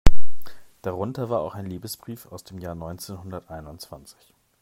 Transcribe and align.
Darunter 0.81 1.29
war 1.29 1.41
auch 1.41 1.53
ein 1.53 1.67
Liebesbrief 1.67 2.25
aus 2.25 2.43
dem 2.43 2.57
Jahr 2.57 2.73
neunzehnhunderteinundzwanzig. 2.73 4.33